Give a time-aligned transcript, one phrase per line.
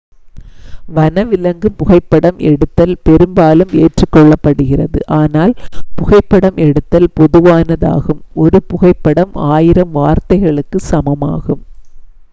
[0.89, 5.53] வனவிலங்கு புகைப்படம் எடுத்தல் பெரும்பாலும் ஏற்றுக் கொள்ளப்படுகிறது ஆனால்
[5.95, 11.63] புகைப்படம் எடுத்தல் பொதுவானதாகும் ஒரு புகைப்படம் ஆயிரம் வார்த்தைகளுக்கு சமமாகும்